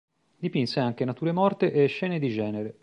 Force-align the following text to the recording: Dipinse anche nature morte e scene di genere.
Dipinse 0.39 0.79
anche 0.79 1.05
nature 1.05 1.31
morte 1.31 1.71
e 1.71 1.85
scene 1.85 2.17
di 2.17 2.29
genere. 2.29 2.79